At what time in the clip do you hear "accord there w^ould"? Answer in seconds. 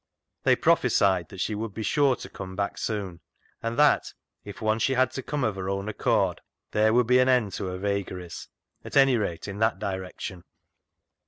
5.87-7.11